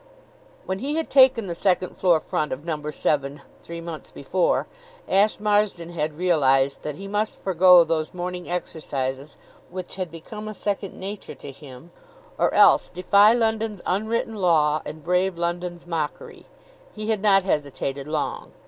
[0.65, 4.65] When he had taken the second floor front of Number Seven, three months before,
[5.07, 9.37] Ashe Marson had realized that he must forego those morning exercises
[9.69, 11.91] which had become a second nature to him,
[12.39, 16.47] or else defy London's unwritten law and brave London's mockery.
[16.95, 18.53] He had not hesitated long.